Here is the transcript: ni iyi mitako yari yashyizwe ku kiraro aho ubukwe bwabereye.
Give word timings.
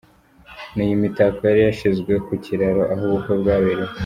ni 0.75 0.81
iyi 0.85 0.95
mitako 1.03 1.39
yari 1.49 1.61
yashyizwe 1.67 2.13
ku 2.25 2.33
kiraro 2.43 2.81
aho 2.93 3.03
ubukwe 3.07 3.33
bwabereye. 3.41 3.91